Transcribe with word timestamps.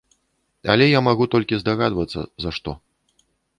Але 0.73 0.87
я 0.91 1.01
магу 1.09 1.27
толькі 1.35 1.61
здагадвацца 1.65 2.19
за 2.47 2.57
што. 2.59 2.71